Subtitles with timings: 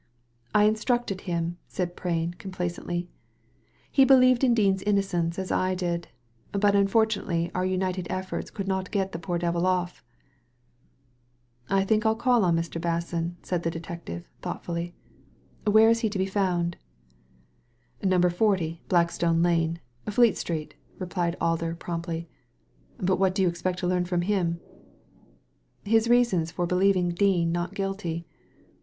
[0.55, 3.07] "I instructed him/' said Prain, complacently.
[3.91, 6.07] "He believed in Dean's innocence as I did;
[6.51, 10.03] but unfortunately our united efforts could not get the poor devil off."
[11.69, 12.81] "I think 111 call on Mr.
[12.81, 14.95] Basson," said the de tective, thoughtfully."
[15.71, 16.77] Where is he to be found?"
[18.03, 22.27] ''Na 40, Blackstone Lane, Fleet Street," replied Alder promptly;
[22.97, 24.61] "but what do you expect to learn from him?"
[25.93, 28.25] His reasons for believing Dean not guilty."